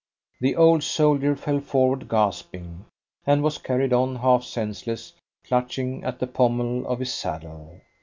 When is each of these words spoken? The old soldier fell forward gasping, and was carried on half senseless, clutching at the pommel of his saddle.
The 0.39 0.55
old 0.55 0.81
soldier 0.81 1.35
fell 1.35 1.59
forward 1.59 2.09
gasping, 2.09 2.85
and 3.23 3.43
was 3.43 3.59
carried 3.59 3.93
on 3.93 4.15
half 4.15 4.43
senseless, 4.43 5.13
clutching 5.47 6.03
at 6.03 6.17
the 6.17 6.25
pommel 6.25 6.87
of 6.87 6.97
his 6.97 7.13
saddle. 7.13 7.79